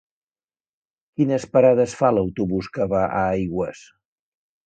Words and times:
Quines 1.19 1.45
parades 1.57 1.93
fa 1.99 2.09
l'autobús 2.17 2.71
que 2.77 2.87
va 2.95 3.05
a 3.19 3.23
Aigües? 3.37 3.85